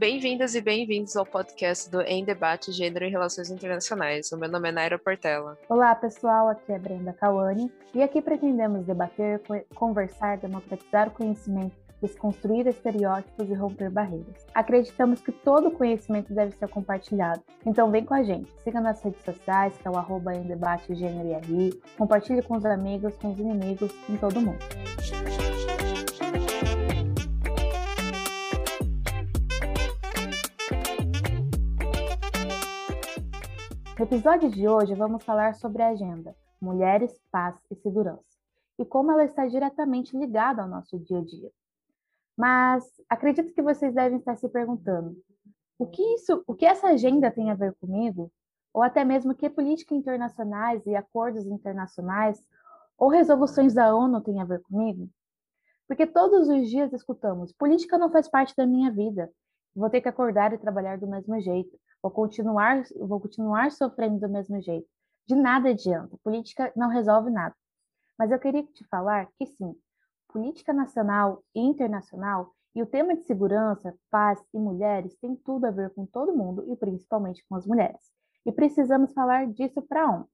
Bem-vindas 0.00 0.54
e 0.54 0.62
bem-vindos 0.62 1.14
ao 1.14 1.26
podcast 1.26 1.90
do 1.90 2.00
Em 2.00 2.24
Debate 2.24 2.72
Gênero 2.72 3.04
e 3.04 3.10
Relações 3.10 3.50
Internacionais. 3.50 4.32
O 4.32 4.38
meu 4.38 4.48
nome 4.48 4.70
é 4.70 4.72
Naira 4.72 4.98
Portela. 4.98 5.58
Olá, 5.68 5.94
pessoal. 5.94 6.48
Aqui 6.48 6.72
é 6.72 6.78
Brenda 6.78 7.12
Cauane 7.12 7.70
e 7.94 8.02
aqui 8.02 8.22
pretendemos 8.22 8.86
debater, 8.86 9.42
conversar, 9.74 10.38
democratizar 10.38 11.08
o 11.08 11.10
conhecimento, 11.10 11.76
desconstruir 12.00 12.66
estereótipos 12.66 13.50
e 13.50 13.52
romper 13.52 13.90
barreiras. 13.90 14.46
Acreditamos 14.54 15.20
que 15.20 15.32
todo 15.32 15.70
conhecimento 15.70 16.32
deve 16.32 16.56
ser 16.56 16.68
compartilhado. 16.68 17.42
Então 17.66 17.90
vem 17.90 18.02
com 18.02 18.14
a 18.14 18.22
gente. 18.22 18.50
Siga 18.64 18.80
nas 18.80 19.02
redes 19.02 19.22
sociais, 19.22 19.76
que 19.76 19.86
é 19.86 19.90
o 19.90 19.98
arroba 19.98 20.34
em 20.34 20.44
debate 20.44 20.94
gênero 20.94 21.28
e 21.28 21.34
RI. 21.46 21.82
Compartilhe 21.98 22.40
com 22.40 22.56
os 22.56 22.64
amigos, 22.64 23.14
com 23.16 23.32
os 23.32 23.38
inimigos, 23.38 23.92
com 24.06 24.16
todo 24.16 24.40
mundo. 24.40 24.64
No 34.00 34.06
episódio 34.06 34.48
de 34.48 34.66
hoje, 34.66 34.94
vamos 34.94 35.22
falar 35.24 35.54
sobre 35.56 35.82
a 35.82 35.88
agenda 35.88 36.34
Mulheres, 36.58 37.20
Paz 37.30 37.54
e 37.70 37.74
Segurança 37.76 38.24
e 38.78 38.84
como 38.86 39.12
ela 39.12 39.24
está 39.24 39.46
diretamente 39.46 40.16
ligada 40.16 40.62
ao 40.62 40.68
nosso 40.68 40.98
dia 40.98 41.18
a 41.18 41.22
dia. 41.22 41.50
Mas 42.34 42.82
acredito 43.10 43.52
que 43.52 43.60
vocês 43.60 43.92
devem 43.92 44.18
estar 44.18 44.36
se 44.36 44.48
perguntando: 44.48 45.14
o 45.78 45.86
que 45.86 46.02
isso, 46.14 46.42
o 46.46 46.54
que 46.54 46.64
essa 46.64 46.88
agenda 46.88 47.30
tem 47.30 47.50
a 47.50 47.54
ver 47.54 47.74
comigo? 47.74 48.32
Ou 48.72 48.82
até 48.82 49.04
mesmo 49.04 49.34
que 49.34 49.50
políticas 49.50 49.98
internacionais 49.98 50.86
e 50.86 50.96
acordos 50.96 51.44
internacionais 51.44 52.42
ou 52.96 53.10
resoluções 53.10 53.74
da 53.74 53.94
ONU 53.94 54.22
têm 54.22 54.40
a 54.40 54.46
ver 54.46 54.62
comigo? 54.62 55.10
Porque 55.86 56.06
todos 56.06 56.48
os 56.48 56.70
dias 56.70 56.90
escutamos: 56.94 57.52
política 57.52 57.98
não 57.98 58.10
faz 58.10 58.26
parte 58.26 58.56
da 58.56 58.66
minha 58.66 58.90
vida. 58.90 59.30
Vou 59.76 59.90
ter 59.90 60.00
que 60.00 60.08
acordar 60.08 60.54
e 60.54 60.58
trabalhar 60.58 60.96
do 60.96 61.06
mesmo 61.06 61.38
jeito. 61.38 61.78
Vou 62.02 62.10
continuar, 62.10 62.82
vou 62.96 63.20
continuar 63.20 63.70
sofrendo 63.70 64.20
do 64.20 64.28
mesmo 64.28 64.60
jeito. 64.60 64.88
De 65.26 65.34
nada 65.34 65.70
adianta. 65.70 66.16
Política 66.22 66.72
não 66.74 66.88
resolve 66.88 67.30
nada. 67.30 67.54
Mas 68.18 68.30
eu 68.30 68.38
queria 68.38 68.62
te 68.62 68.84
falar 68.88 69.28
que 69.38 69.46
sim, 69.46 69.74
política 70.28 70.72
nacional 70.72 71.42
e 71.54 71.60
internacional 71.60 72.54
e 72.74 72.82
o 72.82 72.86
tema 72.86 73.16
de 73.16 73.24
segurança, 73.24 73.94
paz 74.10 74.40
e 74.54 74.58
mulheres 74.58 75.16
tem 75.16 75.34
tudo 75.36 75.66
a 75.66 75.70
ver 75.70 75.90
com 75.90 76.06
todo 76.06 76.36
mundo 76.36 76.64
e 76.70 76.76
principalmente 76.76 77.44
com 77.48 77.56
as 77.56 77.66
mulheres. 77.66 78.00
E 78.46 78.52
precisamos 78.52 79.12
falar 79.12 79.46
disso 79.46 79.82
para 79.82 80.08
ontem. 80.08 80.30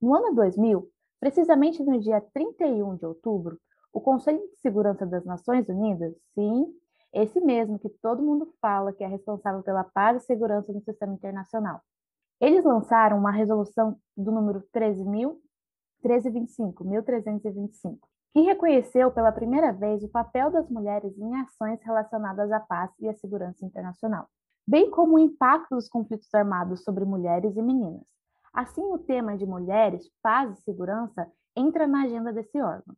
No 0.00 0.14
ano 0.14 0.34
2000, 0.34 0.88
precisamente 1.20 1.82
no 1.82 2.00
dia 2.00 2.20
31 2.32 2.96
de 2.96 3.06
outubro, 3.06 3.58
o 3.92 4.00
Conselho 4.00 4.38
de 4.38 4.56
Segurança 4.60 5.04
das 5.04 5.24
Nações 5.24 5.68
Unidas, 5.68 6.14
sim, 6.34 6.66
esse 7.12 7.40
mesmo 7.40 7.78
que 7.78 7.88
todo 7.88 8.22
mundo 8.22 8.52
fala 8.60 8.92
que 8.92 9.04
é 9.04 9.06
responsável 9.06 9.62
pela 9.62 9.84
paz 9.84 10.22
e 10.22 10.26
segurança 10.26 10.72
no 10.72 10.82
sistema 10.82 11.12
internacional. 11.12 11.80
Eles 12.40 12.64
lançaram 12.64 13.18
uma 13.18 13.30
resolução 13.30 13.96
do 14.16 14.32
número 14.32 14.64
13.1325, 14.74 16.84
1325, 16.84 18.08
que 18.32 18.40
reconheceu 18.40 19.12
pela 19.12 19.30
primeira 19.30 19.72
vez 19.72 20.02
o 20.02 20.08
papel 20.08 20.50
das 20.50 20.68
mulheres 20.68 21.16
em 21.18 21.36
ações 21.36 21.80
relacionadas 21.82 22.50
à 22.50 22.58
paz 22.58 22.90
e 22.98 23.08
à 23.08 23.14
segurança 23.14 23.64
internacional, 23.64 24.28
bem 24.66 24.90
como 24.90 25.16
o 25.16 25.18
impacto 25.18 25.74
dos 25.74 25.88
conflitos 25.88 26.32
armados 26.34 26.82
sobre 26.82 27.04
mulheres 27.04 27.56
e 27.56 27.62
meninas. 27.62 28.02
Assim, 28.52 28.82
o 28.82 28.98
tema 28.98 29.36
de 29.36 29.46
mulheres, 29.46 30.10
paz 30.22 30.58
e 30.58 30.62
segurança 30.62 31.30
entra 31.56 31.86
na 31.86 32.04
agenda 32.04 32.32
desse 32.32 32.60
órgão. 32.60 32.94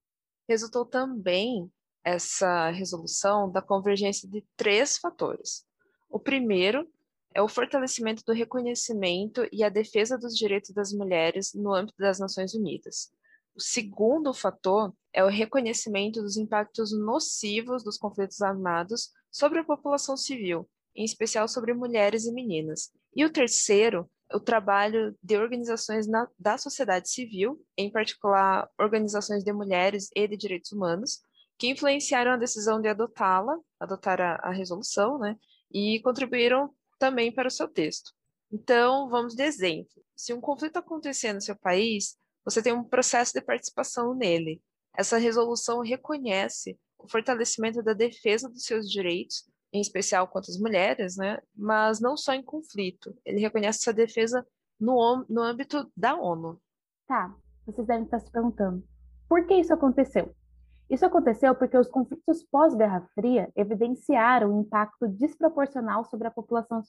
Resultou 0.48 0.84
também 0.84 1.70
essa 2.05 2.70
resolução 2.70 3.50
da 3.50 3.62
convergência 3.62 4.28
de 4.28 4.44
três 4.56 4.98
fatores. 4.98 5.66
O 6.11 6.20
primeiro 6.20 6.86
é 7.34 7.42
o 7.42 7.48
fortalecimento 7.48 8.23
do 8.24 8.33
reconhecimento 8.33 9.48
e 9.51 9.64
a 9.64 9.68
defesa 9.68 10.17
dos 10.17 10.36
direitos 10.36 10.70
das 10.70 10.92
mulheres 10.92 11.52
no 11.55 11.74
âmbito 11.74 11.98
das 11.98 12.20
Nações 12.20 12.55
Unidas. 12.55 13.11
O 13.56 13.61
segundo 13.61 14.33
fator 14.34 14.92
é 15.12 15.24
o 15.24 15.28
reconhecimento 15.28 16.20
dos 16.20 16.36
impactos 16.36 16.92
nocivos 16.92 17.83
dos 17.83 17.96
conflitos 17.96 18.42
armados 18.42 19.11
sobre 19.30 19.61
a 19.61 19.64
população 19.64 20.17
civil, 20.17 20.68
em 20.95 21.05
especial 21.05 21.48
sobre 21.48 21.73
mulheres 21.73 22.27
e 22.27 22.33
meninas. 22.33 22.92
E 23.17 23.24
o 23.24 23.30
terceiro, 23.30 24.08
o 24.33 24.40
trabalho 24.40 25.17
de 25.23 25.36
organizações 25.36 26.07
na, 26.07 26.28
da 26.39 26.58
sociedade 26.58 27.08
civil, 27.08 27.61
em 27.77 27.90
particular 27.90 28.68
organizações 28.78 29.42
de 29.42 29.52
mulheres 29.52 30.11
e 30.14 30.27
de 30.28 30.36
direitos 30.36 30.73
humanos, 30.73 31.20
que 31.58 31.68
influenciaram 31.68 32.32
a 32.32 32.36
decisão 32.36 32.80
de 32.80 32.88
adotá-la, 32.88 33.58
adotar 33.78 34.20
a, 34.20 34.36
a 34.36 34.50
resolução, 34.50 35.18
né, 35.18 35.36
e 35.72 36.00
contribuíram 36.02 36.74
também 36.98 37.32
para 37.32 37.48
o 37.48 37.50
seu 37.50 37.68
texto. 37.68 38.12
Então, 38.52 39.08
vamos 39.08 39.34
de 39.34 39.42
exemplo. 39.42 40.02
Se 40.14 40.32
um 40.32 40.40
conflito 40.40 40.76
acontecer 40.76 41.32
no 41.32 41.40
seu 41.40 41.56
país, 41.56 42.16
você 42.44 42.62
tem 42.62 42.72
um 42.72 42.84
processo 42.84 43.32
de 43.32 43.40
participação 43.40 44.14
nele. 44.14 44.62
Essa 44.96 45.18
resolução 45.18 45.80
reconhece 45.80 46.78
o 46.98 47.08
fortalecimento 47.08 47.82
da 47.82 47.92
defesa 47.92 48.48
dos 48.48 48.64
seus 48.64 48.88
direitos, 48.88 49.48
em 49.72 49.80
especial 49.80 50.28
contra 50.28 50.50
as 50.52 50.58
mulheres, 50.58 51.16
né? 51.16 51.40
mas 51.54 52.00
não 52.00 52.16
só 52.16 52.32
em 52.32 52.44
conflito. 52.44 53.16
Ele 53.24 53.40
reconhece 53.40 53.80
essa 53.80 53.92
defesa 53.92 54.46
no, 54.78 55.24
no 55.28 55.42
âmbito 55.42 55.90
da 55.96 56.14
ONU. 56.14 56.60
Tá, 57.08 57.34
vocês 57.66 57.86
devem 57.86 58.04
estar 58.04 58.20
se 58.20 58.30
perguntando, 58.30 58.86
por 59.28 59.46
que 59.46 59.54
isso 59.54 59.74
aconteceu? 59.74 60.34
Isso 60.89 61.06
aconteceu 61.06 61.55
porque 61.55 61.78
os 61.78 61.89
conflitos 61.89 62.42
pós-Guerra 62.45 63.08
Fria 63.14 63.50
evidenciaram 63.56 64.50
o 64.50 64.56
um 64.56 64.61
impacto 64.61 65.08
desproporcional 65.08 66.05
sobre 66.05 66.28
a 66.28 66.30
população 66.30 66.83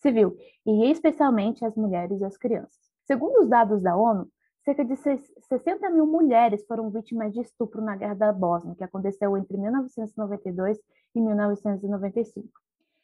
civil, 0.00 0.36
e 0.66 0.90
especialmente 0.90 1.64
as 1.64 1.74
mulheres 1.74 2.20
e 2.20 2.24
as 2.24 2.36
crianças. 2.36 2.78
Segundo 3.06 3.40
os 3.40 3.48
dados 3.48 3.82
da 3.82 3.96
ONU, 3.96 4.28
cerca 4.64 4.84
de 4.84 4.94
60 4.94 5.90
mil 5.90 6.06
mulheres 6.06 6.64
foram 6.66 6.90
vítimas 6.90 7.32
de 7.32 7.40
estupro 7.40 7.82
na 7.82 7.96
Guerra 7.96 8.14
da 8.14 8.32
Bósnia, 8.32 8.74
que 8.74 8.84
aconteceu 8.84 9.36
entre 9.36 9.56
1992 9.56 10.78
e 11.14 11.20
1995. 11.20 12.48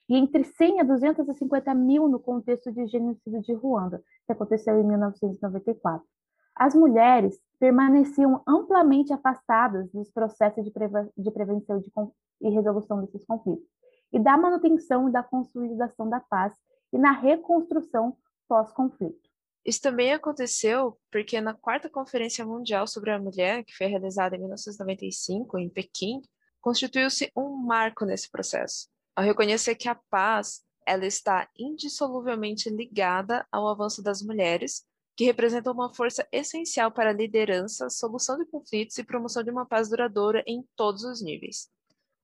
E 0.08 0.16
entre 0.16 0.44
100 0.44 0.80
a 0.80 0.84
250 0.84 1.74
mil 1.74 2.08
no 2.08 2.20
contexto 2.20 2.70
de 2.70 2.86
genocídio 2.86 3.40
de 3.40 3.52
Ruanda, 3.54 4.02
que 4.26 4.32
aconteceu 4.32 4.78
em 4.78 4.84
1994 4.84 6.06
as 6.56 6.74
mulheres 6.74 7.38
permaneciam 7.58 8.42
amplamente 8.46 9.12
afastadas 9.12 9.90
dos 9.92 10.10
processos 10.10 10.64
de, 10.64 10.72
de 11.16 11.30
prevenção 11.30 11.78
de 11.78 11.92
e 12.40 12.50
resolução 12.50 13.00
desses 13.00 13.24
conflitos, 13.24 13.66
e 14.12 14.18
da 14.18 14.36
manutenção 14.36 15.08
e 15.08 15.12
da 15.12 15.22
consolidação 15.22 16.08
da 16.08 16.20
paz 16.20 16.54
e 16.92 16.98
na 16.98 17.12
reconstrução 17.12 18.16
pós-conflito. 18.48 19.30
Isso 19.64 19.80
também 19.80 20.12
aconteceu 20.12 20.96
porque 21.10 21.40
na 21.40 21.54
quarta 21.54 21.90
Conferência 21.90 22.44
Mundial 22.44 22.86
sobre 22.86 23.10
a 23.10 23.18
Mulher, 23.18 23.64
que 23.64 23.74
foi 23.74 23.86
realizada 23.86 24.36
em 24.36 24.38
1995 24.38 25.58
em 25.58 25.68
Pequim, 25.68 26.22
constituiu-se 26.60 27.30
um 27.36 27.56
marco 27.56 28.04
nesse 28.04 28.30
processo, 28.30 28.88
ao 29.14 29.24
reconhecer 29.24 29.74
que 29.74 29.88
a 29.88 29.98
paz 30.08 30.62
ela 30.86 31.04
está 31.04 31.48
indissoluvelmente 31.58 32.70
ligada 32.70 33.44
ao 33.50 33.66
avanço 33.66 34.02
das 34.02 34.22
mulheres 34.22 34.84
que 35.16 35.24
representam 35.24 35.72
uma 35.72 35.92
força 35.94 36.28
essencial 36.30 36.92
para 36.92 37.10
a 37.10 37.12
liderança, 37.12 37.88
solução 37.88 38.36
de 38.36 38.44
conflitos 38.44 38.98
e 38.98 39.04
promoção 39.04 39.42
de 39.42 39.50
uma 39.50 39.64
paz 39.64 39.88
duradoura 39.88 40.44
em 40.46 40.62
todos 40.76 41.04
os 41.04 41.22
níveis. 41.22 41.70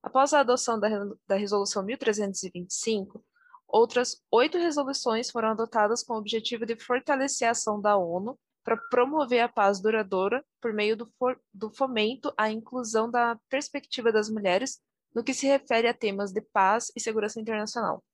Após 0.02 0.34
a 0.34 0.40
adoção 0.40 0.78
da, 0.78 0.88
da 1.26 1.36
Resolução 1.36 1.82
1325, 1.82 3.24
outras 3.66 4.20
oito 4.30 4.58
resoluções 4.58 5.30
foram 5.30 5.48
adotadas 5.48 6.02
com 6.02 6.14
o 6.14 6.18
objetivo 6.18 6.66
de 6.66 6.76
fortalecer 6.76 7.48
a 7.48 7.52
ação 7.52 7.80
da 7.80 7.96
ONU 7.96 8.38
para 8.62 8.76
promover 8.76 9.40
a 9.40 9.48
paz 9.48 9.80
duradoura 9.80 10.44
por 10.60 10.72
meio 10.72 10.96
do, 10.96 11.10
for, 11.18 11.40
do 11.52 11.70
fomento 11.70 12.32
à 12.36 12.50
inclusão 12.50 13.10
da 13.10 13.38
perspectiva 13.48 14.12
das 14.12 14.28
mulheres 14.28 14.80
no 15.14 15.24
que 15.24 15.32
se 15.32 15.46
refere 15.46 15.88
a 15.88 15.94
temas 15.94 16.30
de 16.30 16.40
paz 16.40 16.92
e 16.94 17.00
segurança 17.00 17.40
internacional. 17.40 18.04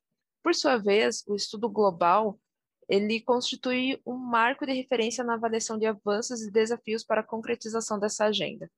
Por 0.42 0.54
sua 0.54 0.76
vez, 0.76 1.24
o 1.26 1.34
estudo 1.34 1.68
global 1.68 2.38
ele 2.88 3.20
constitui 3.20 4.00
um 4.06 4.16
marco 4.16 4.64
de 4.64 4.72
referência 4.72 5.22
na 5.22 5.34
avaliação 5.34 5.78
de 5.78 5.86
avanços 5.86 6.40
e 6.40 6.50
desafios 6.50 7.04
para 7.04 7.20
a 7.20 7.26
concretização 7.26 7.98
dessa 7.98 8.24
agenda. 8.24 8.70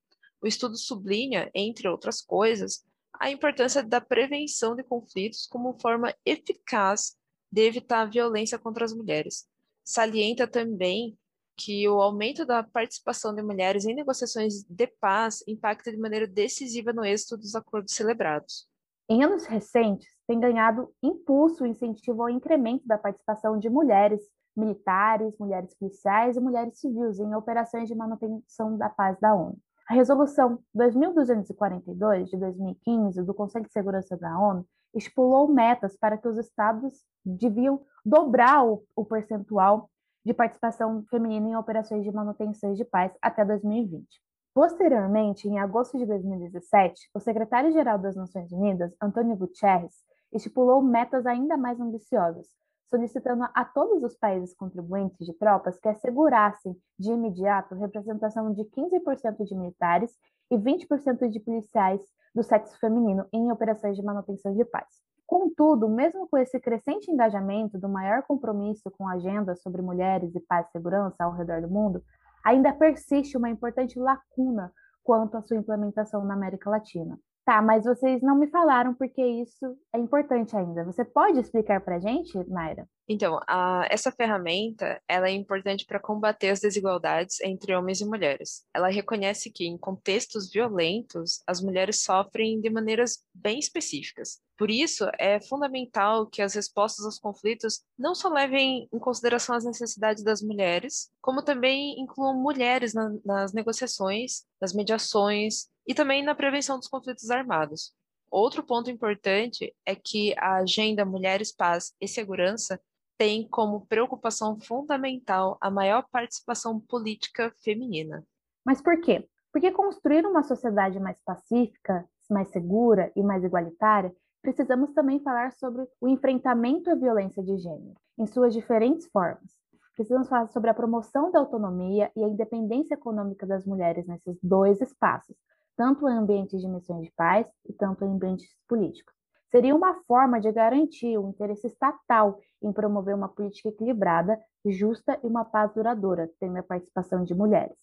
O 0.43 0.47
estudo 0.47 0.77
sublinha, 0.77 1.51
entre 1.55 1.89
outras 1.89 2.21
coisas, 2.21 2.85
a 3.13 3.31
importância 3.31 3.83
da 3.83 4.01
prevenção 4.01 4.75
de 4.75 4.83
conflitos 4.83 5.47
como 5.47 5.79
forma 5.79 6.15
eficaz 6.25 7.17
de 7.53 7.63
evitar 7.63 8.03
a 8.03 8.07
violência 8.07 8.59
contra 8.59 8.85
as 8.85 8.95
mulheres. 8.95 9.47
Salienta 9.85 10.47
também 10.47 11.17
que 11.57 11.87
o 11.89 12.01
aumento 12.01 12.47
da 12.47 12.63
participação 12.63 13.35
de 13.35 13.43
mulheres 13.43 13.85
em 13.85 13.95
negociações 13.95 14.65
de 14.65 14.87
paz 14.87 15.45
impacta 15.47 15.91
de 15.91 15.99
maneira 15.99 16.27
decisiva 16.27 16.93
no 16.93 17.05
êxito 17.05 17.37
dos 17.37 17.55
acordos 17.55 17.95
celebrados. 17.95 18.67
Em 19.13 19.25
anos 19.25 19.45
recentes, 19.45 20.07
tem 20.25 20.39
ganhado 20.39 20.89
impulso 21.03 21.67
e 21.67 21.71
incentivo 21.71 22.23
ao 22.23 22.31
incremento 22.31 22.87
da 22.87 22.97
participação 22.97 23.59
de 23.59 23.69
mulheres 23.69 24.23
militares, 24.57 25.37
mulheres 25.37 25.75
policiais 25.75 26.37
e 26.37 26.41
mulheres 26.41 26.79
civis 26.79 27.19
em 27.19 27.35
operações 27.35 27.89
de 27.89 27.95
manutenção 27.97 28.79
da 28.79 28.89
paz 28.89 29.19
da 29.19 29.35
ONU. 29.35 29.59
A 29.89 29.95
Resolução 29.95 30.61
2242 30.73 32.29
de 32.29 32.37
2015 32.37 33.21
do 33.25 33.35
Conselho 33.35 33.67
de 33.67 33.73
Segurança 33.73 34.17
da 34.17 34.39
ONU 34.39 34.65
estipulou 34.95 35.49
metas 35.49 35.97
para 35.97 36.17
que 36.17 36.29
os 36.29 36.39
estados 36.39 37.05
deviam 37.25 37.81
dobrar 38.07 38.65
o, 38.65 38.85
o 38.95 39.05
percentual 39.05 39.91
de 40.25 40.33
participação 40.33 41.03
feminina 41.11 41.49
em 41.49 41.57
operações 41.57 42.05
de 42.05 42.13
manutenção 42.13 42.75
de 42.75 42.85
paz 42.85 43.13
até 43.21 43.45
2020. 43.45 44.07
Posteriormente, 44.53 45.49
em 45.49 45.61
agosto 45.61 45.97
de 45.97 46.05
2017, 46.05 47.09
o 47.15 47.21
secretário-geral 47.21 47.99
das 47.99 48.17
Nações 48.17 48.51
Unidas, 48.51 48.93
Antônio 49.01 49.37
Guterres, 49.37 49.95
estipulou 50.33 50.83
metas 50.83 51.25
ainda 51.25 51.57
mais 51.57 51.81
ambiciosas, 51.81 52.49
solicitando 52.89 53.45
a 53.55 53.65
todos 53.65 54.03
os 54.03 54.17
países 54.17 54.53
contribuintes 54.55 55.25
de 55.25 55.33
tropas 55.35 55.79
que 55.79 55.89
assegurassem 55.89 56.77
de 56.99 57.13
imediato 57.13 57.77
representação 57.77 58.53
de 58.53 58.65
15% 58.65 59.45
de 59.45 59.55
militares 59.55 60.13
e 60.51 60.59
20% 60.59 61.29
de 61.29 61.39
policiais 61.39 62.01
do 62.35 62.43
sexo 62.43 62.77
feminino 62.81 63.27
em 63.33 63.53
operações 63.53 63.97
de 63.97 64.03
manutenção 64.03 64.53
de 64.53 64.65
paz. 64.65 64.89
Contudo, 65.29 65.89
mesmo 65.89 66.29
com 66.29 66.37
esse 66.37 66.59
crescente 66.59 67.09
engajamento 67.09 67.79
do 67.79 67.89
maior 67.89 68.25
compromisso 68.25 68.91
com 68.91 69.07
a 69.07 69.13
agenda 69.13 69.55
sobre 69.55 69.81
mulheres 69.81 70.35
e 70.35 70.41
paz 70.41 70.67
e 70.67 70.73
segurança 70.73 71.23
ao 71.23 71.33
redor 71.33 71.63
do 71.63 71.69
mundo, 71.69 72.03
ainda 72.45 72.73
persiste 72.73 73.37
uma 73.37 73.51
importante 73.51 73.99
lacuna 73.99 74.73
quanto 75.03 75.37
à 75.37 75.43
sua 75.43 75.57
implementação 75.57 76.25
na 76.25 76.35
América 76.35 76.71
Latina. 76.71 77.19
Tá, 77.45 77.63
mas 77.63 77.85
vocês 77.85 78.23
não 78.23 78.37
me 78.37 78.49
falaram 78.49 78.95
porque 78.95 79.23
isso 79.23 79.77
é 79.95 79.99
importante 79.99 80.57
ainda. 80.57 80.85
Você 80.85 81.05
pode 81.05 81.41
explicar 81.41 81.81
para 81.81 81.97
a 81.97 81.99
gente, 81.99 82.33
Naira? 82.49 82.87
Então, 83.09 83.41
a, 83.49 83.87
essa 83.91 84.13
ferramenta 84.13 85.03
ela 85.09 85.29
é 85.29 85.33
importante 85.33 85.85
para 85.85 85.99
combater 85.99 86.51
as 86.51 86.61
desigualdades 86.61 87.41
entre 87.41 87.75
homens 87.75 88.01
e 88.01 88.05
mulheres. 88.05 88.65
Ela 88.73 88.89
reconhece 88.89 89.51
que, 89.51 89.67
em 89.67 89.77
contextos 89.77 90.49
violentos, 90.49 91.43
as 91.45 91.61
mulheres 91.61 92.05
sofrem 92.05 92.61
de 92.61 92.71
maneiras 92.71 93.25
bem 93.35 93.59
específicas. 93.59 94.39
Por 94.57 94.71
isso, 94.71 95.11
é 95.19 95.41
fundamental 95.41 96.27
que 96.27 96.43
as 96.43 96.55
respostas 96.55 97.05
aos 97.05 97.19
conflitos 97.19 97.81
não 97.99 98.15
só 98.15 98.29
levem 98.29 98.87
em 98.93 98.99
consideração 98.99 99.57
as 99.57 99.65
necessidades 99.65 100.23
das 100.23 100.43
mulheres, 100.43 101.11
como 101.21 101.43
também 101.43 101.99
incluam 101.99 102.41
mulheres 102.41 102.95
na, 102.95 103.11
nas 103.25 103.53
negociações, 103.53 104.45
nas 104.61 104.73
mediações 104.73 105.71
e 105.91 105.95
também 105.95 106.23
na 106.23 106.37
prevenção 106.37 106.79
dos 106.79 106.87
conflitos 106.87 107.29
armados. 107.31 107.93
Outro 108.31 108.63
ponto 108.63 108.89
importante 108.89 109.75
é 109.85 109.97
que 109.97 110.33
a 110.39 110.59
Agenda 110.59 111.05
Mulheres, 111.05 111.53
Paz 111.53 111.93
e 112.01 112.07
Segurança 112.07 112.81
tem 113.19 113.49
como 113.49 113.85
preocupação 113.87 114.57
fundamental 114.61 115.59
a 115.61 115.69
maior 115.69 116.07
participação 116.13 116.79
política 116.79 117.53
feminina. 117.65 118.25
Mas 118.65 118.81
por 118.81 119.01
quê? 119.01 119.29
Porque 119.53 119.73
construir 119.73 120.25
uma 120.25 120.45
sociedade 120.45 121.01
mais 121.01 121.21
pacífica, 121.25 122.09
mais 122.31 122.47
segura 122.51 123.11
e 123.17 123.23
mais 123.25 123.43
igualitária, 123.43 124.15
precisamos 124.41 124.93
também 124.93 125.19
falar 125.19 125.51
sobre 125.55 125.85
o 126.01 126.09
enfrentamento 126.09 126.89
à 126.89 126.95
violência 126.95 127.43
de 127.43 127.59
gênero, 127.59 127.97
em 128.17 128.29
suas 128.29 128.55
diferentes 128.55 129.09
formas. 129.09 129.51
Precisamos 129.97 130.29
falar 130.29 130.47
sobre 130.51 130.71
a 130.71 130.75
promoção 130.75 131.33
da 131.33 131.41
autonomia 131.41 132.13
e 132.15 132.23
a 132.23 132.29
independência 132.29 132.95
econômica 132.95 133.45
das 133.45 133.67
mulheres 133.67 134.07
nesses 134.07 134.39
dois 134.41 134.81
espaços, 134.81 135.37
tanto 135.81 136.07
em 136.07 136.13
ambientes 136.13 136.61
de 136.61 136.69
missões 136.69 137.07
de 137.07 137.11
paz 137.13 137.51
e 137.67 137.73
tanto 137.73 138.05
em 138.05 138.09
ambientes 138.09 138.55
políticos 138.69 139.15
seria 139.47 139.75
uma 139.75 139.95
forma 140.03 140.39
de 140.39 140.53
garantir 140.53 141.17
o 141.17 141.31
interesse 141.31 141.69
estatal 141.69 142.39
em 142.63 142.71
promover 142.71 143.15
uma 143.15 143.31
política 143.31 143.71
equilibrada, 143.71 144.39
justa 144.63 145.19
e 145.25 145.27
uma 145.27 145.43
paz 145.43 145.73
duradoura, 145.73 146.31
tendo 146.39 146.59
a 146.59 146.63
participação 146.63 147.25
de 147.25 147.35
mulheres. 147.35 147.79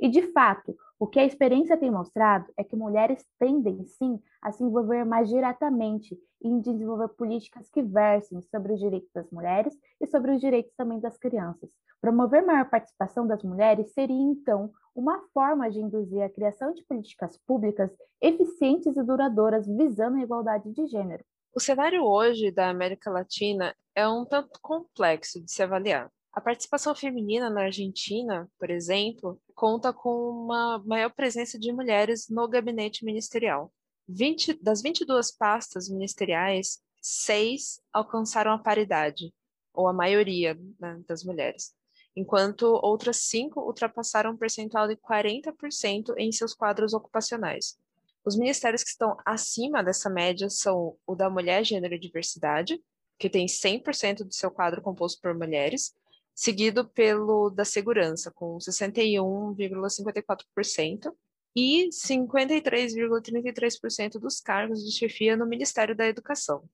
E, 0.00 0.08
de 0.08 0.22
fato, 0.32 0.74
o 0.98 1.06
que 1.06 1.20
a 1.20 1.24
experiência 1.24 1.76
tem 1.76 1.90
mostrado 1.90 2.50
é 2.56 2.64
que 2.64 2.74
mulheres 2.74 3.22
tendem, 3.38 3.84
sim, 3.84 4.18
a 4.40 4.50
se 4.50 4.64
envolver 4.64 5.04
mais 5.04 5.28
diretamente 5.28 6.18
em 6.42 6.58
desenvolver 6.58 7.08
políticas 7.08 7.68
que 7.70 7.82
versem 7.82 8.40
sobre 8.42 8.72
os 8.72 8.80
direitos 8.80 9.10
das 9.14 9.30
mulheres 9.30 9.78
e 10.00 10.06
sobre 10.06 10.32
os 10.32 10.40
direitos 10.40 10.72
também 10.74 10.98
das 11.00 11.18
crianças. 11.18 11.68
Promover 12.00 12.44
maior 12.44 12.68
participação 12.70 13.26
das 13.26 13.42
mulheres 13.42 13.92
seria, 13.92 14.16
então, 14.16 14.72
uma 14.94 15.20
forma 15.34 15.70
de 15.70 15.80
induzir 15.80 16.22
a 16.22 16.30
criação 16.30 16.72
de 16.72 16.82
políticas 16.84 17.36
públicas 17.46 17.90
eficientes 18.22 18.96
e 18.96 19.02
duradouras 19.02 19.66
visando 19.66 20.16
a 20.16 20.22
igualdade 20.22 20.72
de 20.72 20.86
gênero. 20.86 21.22
O 21.54 21.60
cenário 21.60 22.04
hoje 22.04 22.50
da 22.50 22.70
América 22.70 23.10
Latina 23.10 23.74
é 23.94 24.08
um 24.08 24.24
tanto 24.24 24.58
complexo 24.62 25.44
de 25.44 25.52
se 25.52 25.62
avaliar. 25.62 26.10
A 26.32 26.40
participação 26.40 26.94
feminina 26.94 27.50
na 27.50 27.62
Argentina, 27.62 28.48
por 28.58 28.70
exemplo, 28.70 29.40
conta 29.54 29.92
com 29.92 30.30
uma 30.30 30.78
maior 30.86 31.10
presença 31.10 31.58
de 31.58 31.72
mulheres 31.72 32.28
no 32.28 32.46
gabinete 32.46 33.04
ministerial. 33.04 33.72
20, 34.08 34.62
das 34.62 34.80
22 34.80 35.32
pastas 35.32 35.88
ministeriais, 35.88 36.80
seis 37.00 37.80
alcançaram 37.92 38.52
a 38.52 38.58
paridade, 38.58 39.34
ou 39.72 39.88
a 39.88 39.92
maioria 39.92 40.58
né, 40.78 41.00
das 41.06 41.24
mulheres, 41.24 41.74
enquanto 42.14 42.64
outras 42.82 43.18
cinco 43.18 43.60
ultrapassaram 43.60 44.32
um 44.32 44.36
percentual 44.36 44.86
de 44.86 44.96
40% 44.96 46.14
em 46.16 46.30
seus 46.30 46.54
quadros 46.54 46.92
ocupacionais. 46.92 47.78
Os 48.24 48.36
ministérios 48.36 48.84
que 48.84 48.90
estão 48.90 49.16
acima 49.24 49.82
dessa 49.82 50.10
média 50.10 50.48
são 50.50 50.96
o 51.06 51.14
da 51.14 51.30
Mulher, 51.30 51.64
Gênero 51.64 51.94
e 51.94 51.98
Diversidade, 51.98 52.80
que 53.18 53.30
tem 53.30 53.46
100% 53.46 54.24
do 54.24 54.32
seu 54.32 54.50
quadro 54.50 54.82
composto 54.82 55.20
por 55.20 55.34
mulheres, 55.34 55.94
seguido 56.34 56.88
pelo 56.88 57.50
da 57.50 57.64
segurança, 57.64 58.30
com 58.30 58.58
61,54%, 58.58 61.12
e 61.56 61.88
53,33% 61.88 64.18
dos 64.18 64.40
cargos 64.40 64.84
de 64.84 64.92
chefia 64.92 65.36
no 65.36 65.46
Ministério 65.46 65.96
da 65.96 66.06
Educação. 66.06 66.64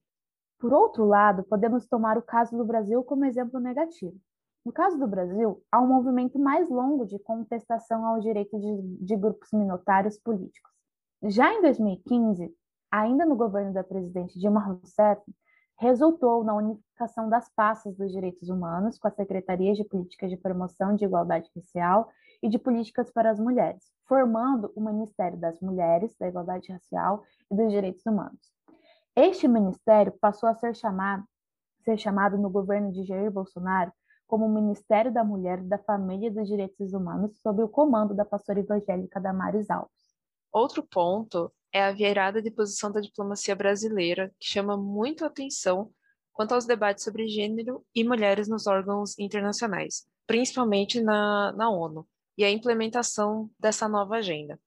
Por 0.58 0.72
outro 0.72 1.04
lado, 1.04 1.44
podemos 1.44 1.86
tomar 1.86 2.16
o 2.16 2.22
caso 2.22 2.56
do 2.56 2.64
Brasil 2.64 3.02
como 3.02 3.24
exemplo 3.24 3.60
negativo. 3.60 4.16
No 4.64 4.72
caso 4.72 4.98
do 4.98 5.06
Brasil, 5.06 5.62
há 5.70 5.80
um 5.80 5.86
movimento 5.86 6.38
mais 6.38 6.68
longo 6.68 7.06
de 7.06 7.18
contestação 7.20 8.04
ao 8.04 8.20
direito 8.20 8.58
de, 8.58 9.04
de 9.04 9.16
grupos 9.16 9.50
minoritários 9.52 10.18
políticos. 10.18 10.72
Já 11.22 11.54
em 11.54 11.62
2015, 11.62 12.52
ainda 12.90 13.24
no 13.24 13.36
governo 13.36 13.72
da 13.72 13.84
presidente 13.84 14.38
Dilma 14.38 14.60
Rousseff, 14.60 15.22
resultou 15.78 16.42
na 16.42 16.54
unificação 16.54 17.28
das 17.28 17.48
pastas 17.50 17.96
dos 17.96 18.10
direitos 18.10 18.48
humanos 18.48 18.98
com 18.98 19.08
as 19.08 19.14
secretarias 19.14 19.76
de 19.76 19.84
políticas 19.84 20.30
de 20.30 20.36
promoção 20.36 20.96
de 20.96 21.04
igualdade 21.04 21.50
racial 21.54 22.08
e 22.42 22.48
de 22.48 22.58
políticas 22.58 23.10
para 23.10 23.30
as 23.30 23.38
mulheres, 23.38 23.84
formando 24.06 24.72
o 24.74 24.80
Ministério 24.80 25.38
das 25.38 25.60
Mulheres, 25.60 26.16
da 26.18 26.28
Igualdade 26.28 26.72
Racial 26.72 27.22
e 27.50 27.56
dos 27.56 27.70
Direitos 27.70 28.04
Humanos. 28.06 28.40
Este 29.14 29.48
ministério 29.48 30.12
passou 30.20 30.48
a 30.48 30.54
ser 30.54 30.74
chamado, 30.74 31.24
ser 31.84 31.98
chamado 31.98 32.36
no 32.36 32.50
governo 32.50 32.92
de 32.92 33.04
Jair 33.04 33.30
Bolsonaro 33.30 33.92
como 34.26 34.48
Ministério 34.48 35.12
da 35.12 35.24
Mulher, 35.24 35.62
da 35.62 35.78
Família 35.78 36.26
e 36.26 36.30
dos 36.30 36.48
Direitos 36.48 36.92
Humanos, 36.92 37.38
sob 37.40 37.62
o 37.62 37.68
comando 37.68 38.14
da 38.14 38.24
pastora 38.24 38.60
evangélica 38.60 39.20
Damares 39.20 39.70
Alves. 39.70 39.90
Outro 40.52 40.82
ponto 40.82 41.52
é 41.76 41.82
a 41.82 41.92
virada 41.92 42.40
de 42.40 42.50
posição 42.50 42.90
da 42.90 43.02
diplomacia 43.02 43.54
brasileira, 43.54 44.32
que 44.40 44.48
chama 44.48 44.78
muito 44.78 45.26
atenção 45.26 45.92
quanto 46.32 46.54
aos 46.54 46.64
debates 46.64 47.04
sobre 47.04 47.28
gênero 47.28 47.84
e 47.94 48.02
mulheres 48.02 48.48
nos 48.48 48.66
órgãos 48.66 49.18
internacionais, 49.18 50.06
principalmente 50.26 51.02
na, 51.02 51.52
na 51.52 51.68
ONU, 51.68 52.08
e 52.38 52.44
a 52.44 52.50
implementação 52.50 53.50
dessa 53.60 53.86
nova 53.86 54.16
agenda. 54.16 54.58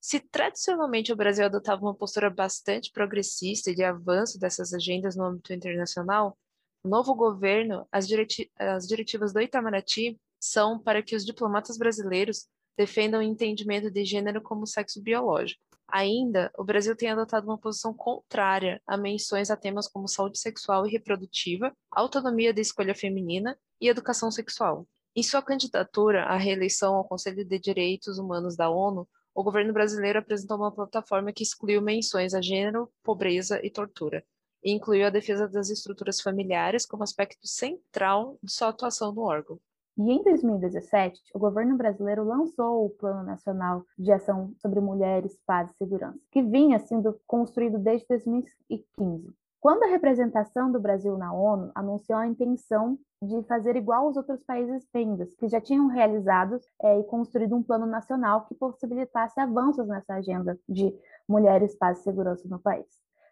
Se 0.00 0.18
tradicionalmente 0.18 1.12
o 1.12 1.16
Brasil 1.16 1.44
adotava 1.44 1.80
uma 1.82 1.94
postura 1.94 2.28
bastante 2.28 2.90
progressista 2.90 3.70
e 3.70 3.74
de 3.76 3.84
avanço 3.84 4.36
dessas 4.36 4.74
agendas 4.74 5.14
no 5.14 5.24
âmbito 5.24 5.52
internacional, 5.52 6.36
o 6.82 6.88
novo 6.88 7.14
governo, 7.14 7.86
as, 7.92 8.08
direti 8.08 8.50
as 8.58 8.88
diretivas 8.88 9.32
do 9.32 9.40
Itamaraty 9.40 10.18
são 10.40 10.76
para 10.76 11.04
que 11.04 11.14
os 11.14 11.24
diplomatas 11.24 11.78
brasileiros 11.78 12.48
defendam 12.76 13.20
o 13.20 13.22
entendimento 13.22 13.92
de 13.92 14.04
gênero 14.04 14.42
como 14.42 14.66
sexo 14.66 15.00
biológico. 15.00 15.71
Ainda, 15.92 16.50
o 16.56 16.64
Brasil 16.64 16.96
tem 16.96 17.10
adotado 17.10 17.46
uma 17.46 17.58
posição 17.58 17.92
contrária 17.92 18.80
a 18.86 18.96
menções 18.96 19.50
a 19.50 19.56
temas 19.58 19.86
como 19.86 20.08
saúde 20.08 20.38
sexual 20.38 20.86
e 20.86 20.90
reprodutiva, 20.90 21.70
autonomia 21.90 22.54
da 22.54 22.62
escolha 22.62 22.94
feminina 22.94 23.58
e 23.78 23.88
educação 23.88 24.30
sexual. 24.30 24.88
Em 25.14 25.22
sua 25.22 25.42
candidatura 25.42 26.24
à 26.24 26.38
reeleição 26.38 26.94
ao 26.94 27.04
Conselho 27.04 27.44
de 27.44 27.58
Direitos 27.58 28.16
Humanos 28.18 28.56
da 28.56 28.70
ONU, 28.70 29.06
o 29.34 29.44
governo 29.44 29.74
brasileiro 29.74 30.18
apresentou 30.18 30.56
uma 30.56 30.72
plataforma 30.72 31.30
que 31.30 31.42
excluiu 31.42 31.82
menções 31.82 32.32
a 32.32 32.40
gênero, 32.40 32.90
pobreza 33.02 33.60
e 33.62 33.68
tortura, 33.68 34.24
e 34.64 34.72
incluiu 34.72 35.06
a 35.06 35.10
defesa 35.10 35.46
das 35.46 35.68
estruturas 35.68 36.22
familiares 36.22 36.86
como 36.86 37.02
aspecto 37.02 37.46
central 37.46 38.38
de 38.42 38.50
sua 38.50 38.68
atuação 38.68 39.12
no 39.12 39.20
órgão. 39.20 39.60
E 39.98 40.10
em 40.10 40.22
2017, 40.22 41.20
o 41.34 41.38
governo 41.38 41.76
brasileiro 41.76 42.24
lançou 42.24 42.86
o 42.86 42.90
Plano 42.90 43.22
Nacional 43.22 43.84
de 43.98 44.10
Ação 44.10 44.54
sobre 44.56 44.80
Mulheres, 44.80 45.38
Paz 45.46 45.70
e 45.70 45.76
Segurança, 45.76 46.18
que 46.30 46.42
vinha 46.42 46.78
sendo 46.78 47.20
construído 47.26 47.78
desde 47.78 48.06
2015. 48.08 49.34
Quando 49.60 49.84
a 49.84 49.88
representação 49.88 50.72
do 50.72 50.80
Brasil 50.80 51.16
na 51.18 51.32
ONU 51.32 51.70
anunciou 51.74 52.18
a 52.18 52.26
intenção 52.26 52.98
de 53.22 53.42
fazer 53.44 53.76
igual 53.76 54.06
aos 54.06 54.16
outros 54.16 54.42
países 54.42 54.88
membros, 54.92 55.34
que 55.36 55.46
já 55.46 55.60
tinham 55.60 55.86
realizado 55.86 56.58
é, 56.82 56.98
e 56.98 57.04
construído 57.04 57.54
um 57.54 57.62
plano 57.62 57.86
nacional 57.86 58.46
que 58.46 58.54
possibilitasse 58.54 59.38
avanços 59.38 59.86
nessa 59.86 60.14
agenda 60.14 60.58
de 60.68 60.92
mulheres, 61.28 61.76
paz 61.76 62.00
e 62.00 62.02
segurança 62.02 62.48
no 62.48 62.58
país. 62.58 62.86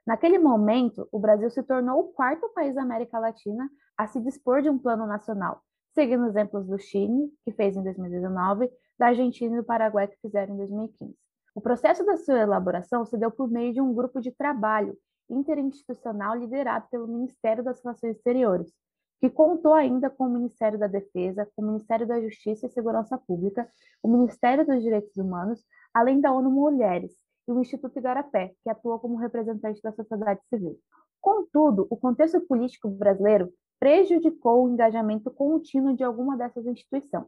Naquele 0.07 0.39
momento, 0.39 1.09
o 1.11 1.19
Brasil 1.19 1.51
se 1.51 1.63
tornou 1.63 1.99
o 2.01 2.13
quarto 2.13 2.49
país 2.51 2.75
da 2.75 2.83
América 2.83 3.19
Latina 3.19 3.69
a 3.97 4.07
se 4.07 4.21
dispor 4.21 4.63
de 4.63 4.71
um 4.71 4.79
plano 4.79 5.07
nacional, 5.07 5.63
seguindo 5.95 6.27
exemplos 6.27 6.67
do 6.67 6.79
Chile, 6.79 7.33
que 7.45 7.53
fez 7.53 7.77
em 7.77 7.83
2019, 7.83 8.71
da 8.99 9.09
Argentina 9.09 9.55
e 9.55 9.61
do 9.61 9.65
Paraguai, 9.65 10.09
que 10.09 10.19
fizeram 10.21 10.55
em 10.55 10.59
2015. 10.59 11.15
O 11.55 11.61
processo 11.61 12.05
da 12.05 12.17
sua 12.17 12.39
elaboração 12.39 13.05
se 13.05 13.17
deu 13.17 13.31
por 13.31 13.51
meio 13.51 13.73
de 13.73 13.81
um 13.81 13.93
grupo 13.93 14.21
de 14.21 14.31
trabalho 14.31 14.97
interinstitucional 15.29 16.37
liderado 16.37 16.87
pelo 16.91 17.07
Ministério 17.07 17.63
das 17.63 17.83
Relações 17.83 18.17
Exteriores, 18.17 18.73
que 19.21 19.29
contou 19.29 19.75
ainda 19.75 20.09
com 20.09 20.27
o 20.27 20.31
Ministério 20.31 20.79
da 20.79 20.87
Defesa, 20.87 21.49
com 21.55 21.63
o 21.63 21.67
Ministério 21.67 22.07
da 22.07 22.21
Justiça 22.21 22.67
e 22.67 22.71
Segurança 22.71 23.19
Pública, 23.19 23.69
o 24.03 24.09
Ministério 24.09 24.67
dos 24.67 24.83
Direitos 24.83 25.17
Humanos, 25.17 25.63
além 25.93 26.21
da 26.21 26.33
ONU 26.33 26.51
Mulheres 26.51 27.13
e 27.47 27.53
o 27.53 27.61
Instituto 27.61 27.99
Igarapé, 27.99 28.55
que 28.63 28.71
atua 28.71 28.99
como 28.99 29.17
representante 29.17 29.83
da 29.83 29.93
sociedade 29.93 30.41
civil. 30.49 30.79
Contudo, 31.21 31.87
o 31.91 31.97
contexto 31.97 32.41
político 32.41 32.89
brasileiro 32.89 33.53
prejudicou 33.81 34.65
o 34.65 34.69
engajamento 34.69 35.31
contínuo 35.31 35.97
de 35.97 36.05
alguma 36.05 36.37
dessas 36.37 36.67
instituições. 36.67 37.27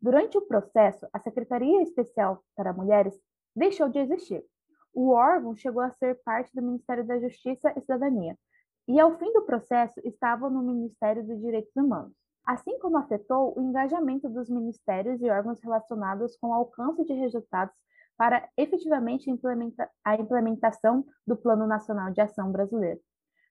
Durante 0.00 0.36
o 0.36 0.42
processo, 0.42 1.08
a 1.10 1.18
Secretaria 1.18 1.82
Especial 1.82 2.44
para 2.54 2.74
Mulheres 2.74 3.18
deixou 3.56 3.88
de 3.88 3.98
existir, 3.98 4.44
o 4.92 5.10
órgão 5.10 5.56
chegou 5.56 5.82
a 5.82 5.90
ser 5.90 6.20
parte 6.22 6.54
do 6.54 6.62
Ministério 6.62 7.06
da 7.06 7.18
Justiça 7.18 7.72
e 7.76 7.80
Cidadania, 7.80 8.38
e 8.86 9.00
ao 9.00 9.18
fim 9.18 9.32
do 9.32 9.42
processo 9.42 9.98
estava 10.04 10.48
no 10.50 10.62
Ministério 10.62 11.26
dos 11.26 11.40
Direitos 11.40 11.74
Humanos, 11.74 12.12
assim 12.44 12.78
como 12.78 12.98
afetou 12.98 13.58
o 13.58 13.62
engajamento 13.62 14.28
dos 14.28 14.50
ministérios 14.50 15.20
e 15.20 15.30
órgãos 15.30 15.60
relacionados 15.62 16.36
com 16.36 16.48
o 16.48 16.54
alcance 16.54 17.04
de 17.04 17.14
resultados 17.14 17.74
para 18.16 18.48
efetivamente 18.56 19.30
implementa 19.30 19.90
a 20.04 20.14
implementação 20.14 21.04
do 21.26 21.36
Plano 21.36 21.66
Nacional 21.66 22.12
de 22.12 22.20
Ação 22.20 22.52
Brasileiro. 22.52 23.00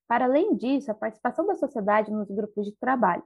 Para 0.08 0.26
além 0.26 0.56
disso, 0.56 0.92
a 0.92 0.96
participação 0.96 1.46
da 1.46 1.56
sociedade 1.56 2.12
nos 2.12 2.30
grupos 2.30 2.66
de 2.66 2.76
trabalho, 2.78 3.24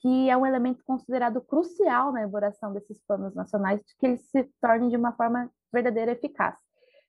que 0.00 0.28
é 0.28 0.36
um 0.36 0.46
elemento 0.46 0.84
considerado 0.84 1.40
crucial 1.40 2.12
na 2.12 2.20
elaboração 2.20 2.72
desses 2.72 3.00
planos 3.06 3.34
nacionais, 3.34 3.80
que 3.98 4.06
eles 4.06 4.22
se 4.30 4.44
tornem 4.60 4.88
de 4.88 4.96
uma 4.96 5.12
forma 5.12 5.50
verdadeira 5.72 6.12
eficaz 6.12 6.56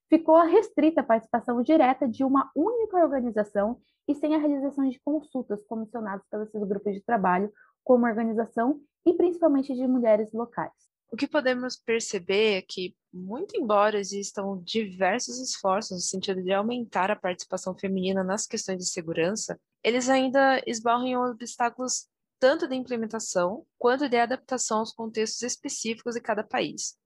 ficou 0.08 0.40
restrita 0.42 1.00
a 1.00 1.04
participação 1.04 1.62
direta 1.62 2.06
de 2.08 2.24
uma 2.24 2.50
única 2.54 2.96
organização 2.98 3.80
e 4.06 4.14
sem 4.14 4.34
a 4.34 4.38
realização 4.38 4.88
de 4.88 5.00
consultas 5.00 5.64
comissionadas 5.64 6.24
pelos 6.30 6.50
seus 6.50 6.66
grupos 6.68 6.94
de 6.94 7.00
trabalho, 7.00 7.52
como 7.82 8.06
organização 8.06 8.80
e 9.04 9.12
principalmente 9.12 9.74
de 9.74 9.86
mulheres 9.86 10.32
locais. 10.32 10.93
O 11.14 11.16
que 11.16 11.28
podemos 11.28 11.76
perceber 11.76 12.54
é 12.54 12.60
que, 12.60 12.92
muito 13.12 13.56
embora 13.56 14.00
existam 14.00 14.60
diversos 14.64 15.38
esforços 15.38 15.92
no 15.92 16.00
sentido 16.00 16.42
de 16.42 16.52
aumentar 16.52 17.08
a 17.08 17.14
participação 17.14 17.72
feminina 17.72 18.24
nas 18.24 18.48
questões 18.48 18.78
de 18.78 18.88
segurança, 18.88 19.56
eles 19.80 20.08
ainda 20.08 20.60
esbarram 20.66 21.06
em 21.06 21.16
obstáculos 21.16 22.08
tanto 22.40 22.66
de 22.66 22.74
implementação 22.74 23.64
quanto 23.78 24.08
de 24.08 24.16
adaptação 24.16 24.80
aos 24.80 24.92
contextos 24.92 25.42
específicos 25.42 26.16
de 26.16 26.20
cada 26.20 26.42
país. 26.42 26.98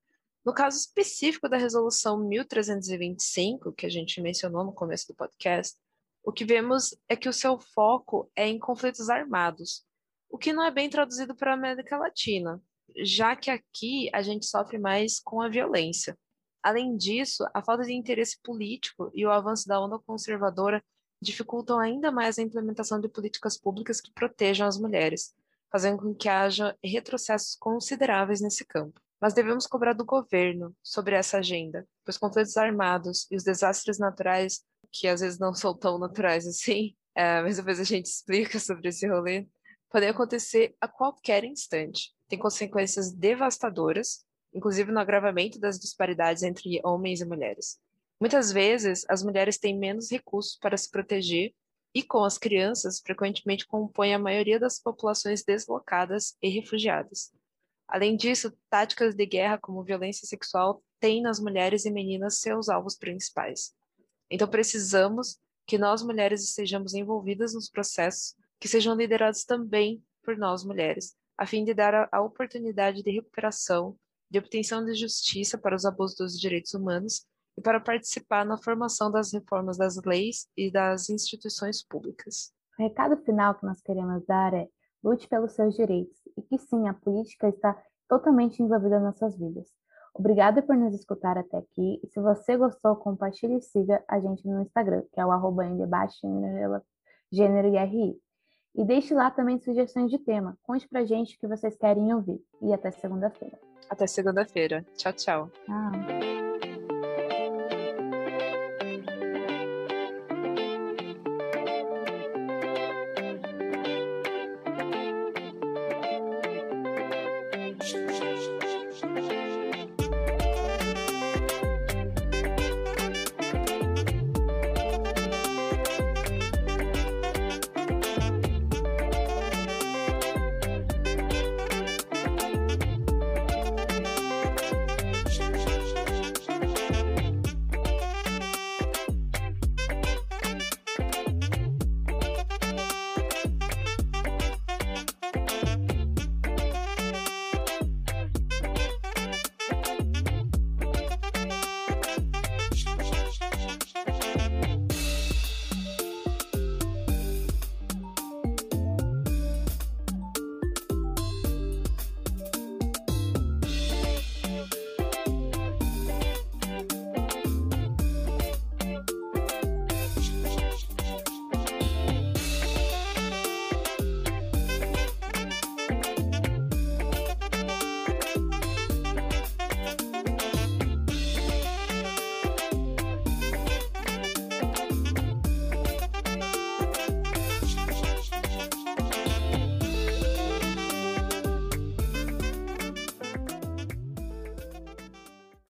No 0.43 0.55
caso 0.55 0.79
específico 0.79 1.47
da 1.47 1.57
resolução 1.57 2.17
1325, 2.27 3.71
que 3.73 3.85
a 3.85 3.89
gente 3.89 4.19
mencionou 4.19 4.63
no 4.63 4.73
começo 4.73 5.05
do 5.09 5.13
podcast, 5.13 5.77
o 6.23 6.31
que 6.31 6.45
vemos 6.45 6.97
é 7.07 7.15
que 7.15 7.29
o 7.29 7.33
seu 7.33 7.59
foco 7.59 8.27
é 8.35 8.47
em 8.47 8.57
conflitos 8.57 9.07
armados, 9.07 9.85
o 10.31 10.37
que 10.39 10.51
não 10.51 10.63
é 10.63 10.71
bem 10.71 10.89
traduzido 10.89 11.35
para 11.35 11.51
a 11.51 11.53
América 11.53 11.95
Latina, 11.95 12.59
já 12.97 13.35
que 13.35 13.49
aqui 13.51 14.09
a 14.13 14.21
gente 14.21 14.45
sofre 14.45 14.77
mais 14.77 15.19
com 15.19 15.41
a 15.41 15.49
violência. 15.49 16.17
Além 16.61 16.97
disso, 16.97 17.45
a 17.53 17.63
falta 17.63 17.83
de 17.83 17.93
interesse 17.93 18.37
político 18.43 19.11
e 19.13 19.25
o 19.25 19.31
avanço 19.31 19.67
da 19.67 19.79
onda 19.79 19.97
conservadora 19.99 20.83
dificultam 21.21 21.79
ainda 21.79 22.11
mais 22.11 22.37
a 22.37 22.41
implementação 22.41 22.99
de 22.99 23.09
políticas 23.09 23.57
públicas 23.57 24.01
que 24.01 24.13
protejam 24.13 24.67
as 24.67 24.77
mulheres, 24.77 25.33
fazendo 25.71 26.01
com 26.01 26.13
que 26.13 26.29
haja 26.29 26.77
retrocessos 26.83 27.55
consideráveis 27.55 28.41
nesse 28.41 28.65
campo. 28.65 28.99
Mas 29.21 29.33
devemos 29.33 29.67
cobrar 29.67 29.93
do 29.93 30.05
governo 30.05 30.75
sobre 30.81 31.15
essa 31.15 31.39
agenda, 31.39 31.85
pois 32.05 32.17
conflitos 32.17 32.55
armados 32.55 33.27
e 33.29 33.35
os 33.35 33.43
desastres 33.43 33.99
naturais, 33.99 34.63
que 34.91 35.07
às 35.07 35.19
vezes 35.19 35.39
não 35.39 35.53
são 35.53 35.77
tão 35.77 35.99
naturais 35.99 36.47
assim, 36.47 36.95
é, 37.15 37.41
mas 37.41 37.57
depois 37.57 37.79
a 37.79 37.83
gente 37.83 38.05
explica 38.05 38.59
sobre 38.59 38.89
esse 38.89 39.07
rolê, 39.07 39.47
podem 39.89 40.09
acontecer 40.09 40.75
a 40.79 40.87
qualquer 40.87 41.43
instante. 41.43 42.13
Tem 42.29 42.39
consequências 42.39 43.11
devastadoras, 43.11 44.23
inclusive 44.53 44.91
no 44.91 44.99
agravamento 44.99 45.59
das 45.59 45.77
disparidades 45.77 46.43
entre 46.43 46.79
homens 46.83 47.19
e 47.19 47.25
mulheres. 47.25 47.79
Muitas 48.19 48.51
vezes, 48.51 49.05
as 49.09 49.23
mulheres 49.23 49.57
têm 49.57 49.77
menos 49.77 50.11
recursos 50.11 50.57
para 50.57 50.77
se 50.77 50.89
proteger 50.89 51.53
e, 51.93 52.03
com 52.03 52.23
as 52.23 52.37
crianças, 52.37 52.99
frequentemente 52.99 53.65
compõem 53.65 54.13
a 54.13 54.19
maioria 54.19 54.59
das 54.59 54.79
populações 54.79 55.43
deslocadas 55.43 56.37
e 56.41 56.49
refugiadas. 56.49 57.31
Além 57.87 58.15
disso, 58.15 58.53
táticas 58.69 59.15
de 59.15 59.25
guerra 59.25 59.57
como 59.57 59.83
violência 59.83 60.27
sexual 60.27 60.83
têm 60.99 61.21
nas 61.21 61.39
mulheres 61.39 61.85
e 61.85 61.91
meninas 61.91 62.39
seus 62.39 62.69
alvos 62.69 62.95
principais. 62.95 63.73
Então 64.29 64.47
precisamos 64.47 65.39
que 65.65 65.77
nós 65.77 66.03
mulheres 66.03 66.43
estejamos 66.43 66.93
envolvidas 66.93 67.53
nos 67.53 67.69
processos 67.69 68.35
que 68.59 68.67
sejam 68.67 68.95
liderados 68.95 69.43
também 69.43 70.03
por 70.21 70.37
nós 70.37 70.63
mulheres, 70.63 71.15
a 71.39 71.45
fim 71.45 71.63
de 71.63 71.73
dar 71.73 71.95
a, 71.95 72.09
a 72.11 72.21
oportunidade 72.21 73.01
de 73.01 73.09
recuperação, 73.09 73.95
de 74.29 74.37
obtenção 74.37 74.83
de 74.83 74.93
justiça 74.93 75.57
para 75.57 75.73
os 75.73 75.85
abusos 75.85 76.17
dos 76.17 76.37
direitos 76.37 76.73
humanos 76.73 77.25
e 77.57 77.61
para 77.61 77.79
participar 77.79 78.45
na 78.45 78.57
formação 78.57 79.09
das 79.09 79.31
reformas 79.31 79.77
das 79.77 79.95
leis 80.03 80.49
e 80.55 80.69
das 80.69 81.09
instituições 81.09 81.81
públicas. 81.81 82.51
O 82.77 82.83
recado 82.83 83.15
final 83.23 83.55
que 83.55 83.65
nós 83.65 83.81
queremos 83.81 84.25
dar 84.25 84.53
é 84.53 84.67
lute 85.01 85.29
pelos 85.29 85.53
seus 85.53 85.77
direitos 85.77 86.19
e 86.37 86.41
que 86.41 86.57
sim, 86.57 86.89
a 86.89 86.93
política 86.93 87.47
está 87.47 87.81
totalmente 88.09 88.61
envolvida 88.61 88.99
nas 88.99 89.17
suas 89.17 89.37
vidas. 89.37 89.69
Obrigada 90.13 90.61
por 90.61 90.75
nos 90.75 90.93
escutar 90.93 91.37
até 91.37 91.59
aqui 91.59 92.01
e 92.03 92.07
se 92.07 92.19
você 92.19 92.57
gostou, 92.57 92.97
compartilhe 92.97 93.55
e 93.55 93.61
siga 93.61 94.03
a 94.09 94.19
gente 94.19 94.45
no 94.45 94.61
Instagram, 94.61 95.03
que 95.13 95.21
é 95.21 95.25
o 95.25 95.31
arroba 95.31 95.63
debate 95.63 96.17
gênero 97.31 97.69
e 97.69 97.77
RI. 97.77 98.21
E 98.75 98.85
deixe 98.85 99.13
lá 99.13 99.31
também 99.31 99.59
sugestões 99.59 100.09
de 100.09 100.17
tema. 100.17 100.57
Conte 100.63 100.87
pra 100.87 101.03
gente 101.03 101.35
o 101.35 101.39
que 101.39 101.47
vocês 101.47 101.75
querem 101.75 102.13
ouvir. 102.13 102.41
E 102.61 102.73
até 102.73 102.91
segunda-feira. 102.91 103.59
Até 103.89 104.05
segunda-feira. 104.07 104.85
Tchau, 104.95 105.13
tchau. 105.13 105.51
Tchau. 105.65 106.38